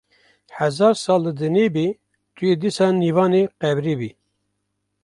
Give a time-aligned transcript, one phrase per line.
[0.59, 1.87] Hezar sal li dinê bî
[2.35, 4.11] tu yê dîsa nîvanê qebrê bî